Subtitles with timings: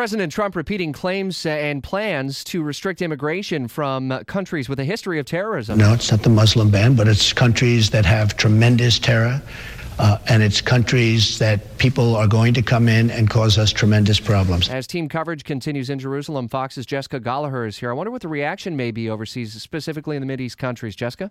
[0.00, 5.26] President Trump repeating claims and plans to restrict immigration from countries with a history of
[5.26, 5.78] terrorism.
[5.78, 9.42] No, it's not the Muslim ban, but it's countries that have tremendous terror.
[9.98, 14.18] Uh, and it's countries that people are going to come in and cause us tremendous
[14.18, 14.70] problems.
[14.70, 17.90] As team coverage continues in Jerusalem, Fox's Jessica Gallagher is here.
[17.90, 20.96] I wonder what the reaction may be overseas, specifically in the Mideast countries.
[20.96, 21.30] Jessica?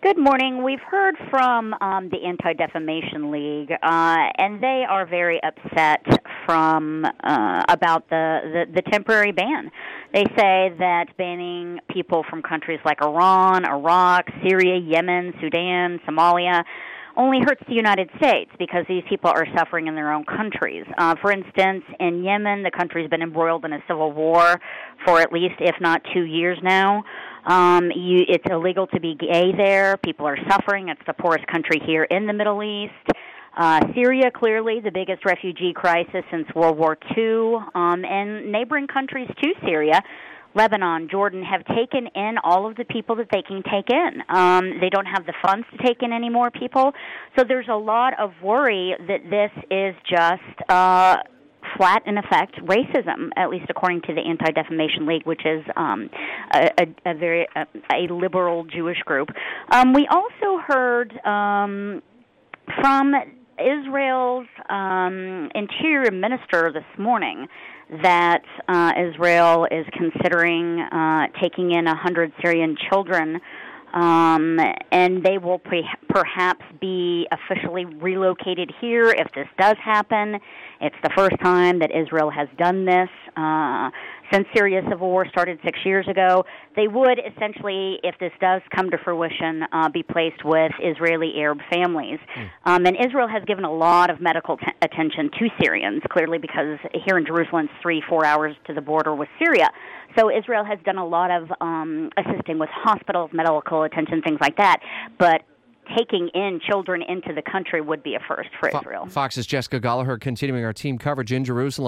[0.00, 0.62] Good morning.
[0.62, 6.06] We've heard from um, the Anti Defamation League, uh, and they are very upset
[6.46, 9.72] from uh, about the, the, the temporary ban.
[10.14, 16.62] They say that banning people from countries like Iran, Iraq, Syria, Yemen, Sudan, Somalia
[17.16, 20.84] only hurts the United States because these people are suffering in their own countries.
[20.96, 24.60] Uh, for instance, in Yemen, the country's been embroiled in a civil war
[25.04, 27.02] for at least, if not two years now.
[27.44, 29.96] Um, you, it's illegal to be gay there.
[29.98, 30.88] People are suffering.
[30.88, 32.92] It's the poorest country here in the Middle East.
[33.56, 39.28] Uh, Syria, clearly the biggest refugee crisis since World War II, um, and neighboring countries
[39.42, 40.00] to Syria,
[40.54, 44.22] Lebanon, Jordan, have taken in all of the people that they can take in.
[44.28, 46.92] Um, they don't have the funds to take in any more people,
[47.36, 50.70] so there's a lot of worry that this is just.
[50.70, 51.16] Uh,
[51.76, 56.10] flat in effect racism, at least according to the Anti Defamation League, which is um,
[56.52, 59.28] a, a, a very a, a liberal Jewish group.
[59.70, 62.02] Um, we also heard um,
[62.80, 63.14] from
[63.58, 67.46] Israel's um, interior minister this morning
[68.02, 73.40] that uh, Israel is considering uh, taking in a hundred Syrian children
[73.92, 74.58] um,
[74.92, 80.38] and they will pre- perhaps be officially relocated here if this does happen.
[80.80, 83.08] It's the first time that Israel has done this
[83.38, 83.90] uh,
[84.32, 86.44] since Syria's civil war started six years ago.
[86.76, 91.60] They would essentially, if this does come to fruition, uh, be placed with Israeli Arab
[91.72, 92.18] families.
[92.36, 92.50] Mm.
[92.64, 96.78] Um, and Israel has given a lot of medical t- attention to Syrians, clearly because
[97.06, 99.68] here in Jerusalem, it's three, four hours to the border with Syria.
[100.18, 104.56] So Israel has done a lot of um, assisting with hospitals, medical attention, things like
[104.56, 104.80] that.
[105.18, 105.42] But
[105.96, 109.06] taking in children into the country would be a first for Israel.
[109.06, 111.86] Fox's Jessica Gallagher continuing our team coverage in Jerusalem.